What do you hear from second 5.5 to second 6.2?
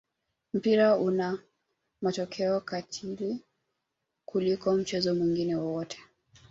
wowote